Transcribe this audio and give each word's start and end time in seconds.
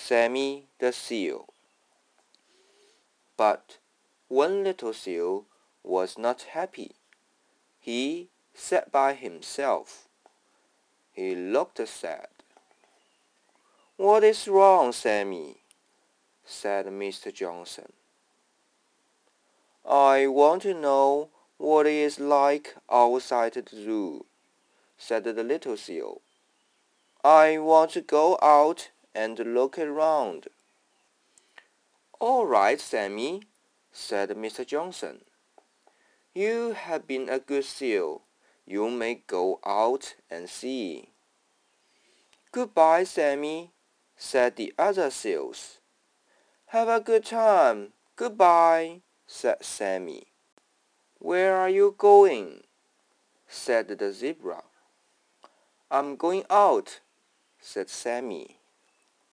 Sammy 0.00 0.64
the 0.78 0.90
Seal. 0.90 1.48
But 3.36 3.76
one 4.28 4.64
little 4.64 4.94
seal 4.94 5.44
was 5.82 6.16
not 6.16 6.42
happy. 6.54 6.92
He 7.78 8.30
sat 8.54 8.90
by 8.90 9.12
himself. 9.12 10.08
He 11.12 11.34
looked 11.34 11.86
sad. 11.86 12.28
What 13.96 14.24
is 14.24 14.48
wrong, 14.48 14.92
Sammy? 14.92 15.58
said 16.44 16.86
Mr. 16.86 17.34
Johnson. 17.34 17.92
I 19.84 20.26
want 20.26 20.62
to 20.62 20.72
know 20.72 21.28
what 21.58 21.86
it 21.86 21.92
is 21.92 22.18
like 22.18 22.76
outside 22.90 23.54
the 23.54 23.64
zoo, 23.68 24.24
said 24.96 25.24
the 25.24 25.44
little 25.44 25.76
seal. 25.76 26.22
I 27.22 27.58
want 27.58 27.90
to 27.90 28.00
go 28.00 28.38
out 28.40 28.90
and 29.14 29.38
look 29.38 29.78
around. 29.78 30.48
All 32.20 32.46
right, 32.46 32.80
Sammy, 32.80 33.42
said 33.92 34.30
Mr. 34.30 34.66
Johnson. 34.66 35.20
You 36.34 36.72
have 36.72 37.06
been 37.06 37.28
a 37.28 37.38
good 37.38 37.64
seal. 37.64 38.22
You 38.66 38.90
may 38.90 39.22
go 39.26 39.60
out 39.64 40.14
and 40.30 40.48
see. 40.48 41.10
Goodbye, 42.52 43.04
Sammy, 43.04 43.72
said 44.16 44.56
the 44.56 44.74
other 44.78 45.10
seals. 45.10 45.78
Have 46.66 46.88
a 46.88 47.00
good 47.00 47.24
time. 47.24 47.92
Goodbye, 48.16 49.02
said 49.26 49.64
Sammy. 49.64 50.28
Where 51.18 51.56
are 51.56 51.70
you 51.70 51.94
going? 51.96 52.64
said 53.48 53.88
the 53.88 54.12
zebra. 54.12 54.62
I'm 55.90 56.16
going 56.16 56.44
out, 56.50 57.00
said 57.58 57.88
Sammy. 57.88 58.57